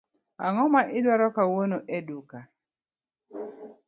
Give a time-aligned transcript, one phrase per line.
[0.45, 2.39] Ango ma idwaro kawuono e duka?